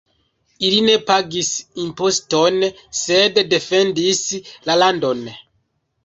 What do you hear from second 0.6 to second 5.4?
Ili ne pagis imposton, sed defendis la landon.